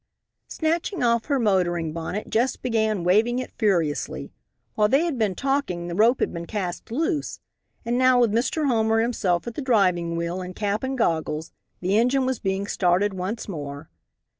Snatching 0.47 1.03
off 1.03 1.25
her 1.25 1.37
motoring 1.37 1.93
bonnet 1.93 2.27
Jess 2.27 2.55
began 2.55 3.03
waving 3.03 3.37
it 3.37 3.53
furiously. 3.59 4.31
While 4.73 4.87
they 4.87 5.03
had 5.05 5.19
been 5.19 5.35
talking 5.35 5.87
the 5.87 5.93
rope 5.93 6.21
had 6.21 6.33
been 6.33 6.47
cast 6.47 6.89
loose, 6.89 7.39
and 7.85 7.99
now, 7.99 8.19
with 8.19 8.31
Mr. 8.31 8.65
Homer 8.65 9.01
himself 9.01 9.45
at 9.45 9.53
the 9.53 9.61
driving 9.61 10.15
wheel, 10.15 10.41
in 10.41 10.55
cap 10.55 10.81
and 10.81 10.97
goggles, 10.97 11.51
the 11.81 11.99
engine 11.99 12.25
was 12.25 12.39
being 12.39 12.65
started 12.65 13.13
once 13.13 13.47
more. 13.47 13.91